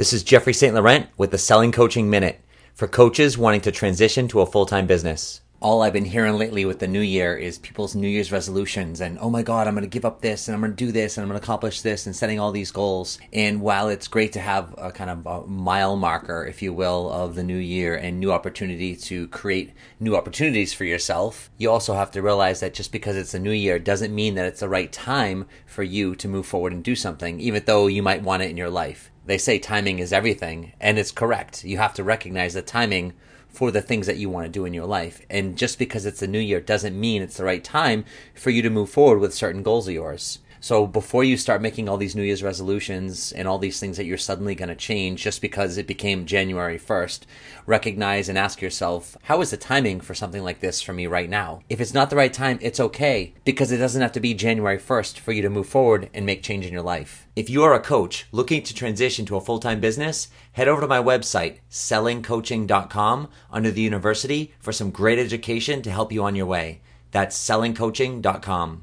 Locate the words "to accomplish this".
11.38-12.06